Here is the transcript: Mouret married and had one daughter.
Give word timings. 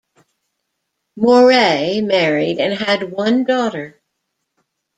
Mouret 1.15 2.01
married 2.03 2.57
and 2.59 2.73
had 2.73 3.11
one 3.11 3.43
daughter. 3.43 4.01